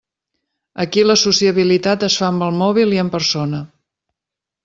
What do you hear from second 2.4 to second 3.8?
el mòbil i en persona.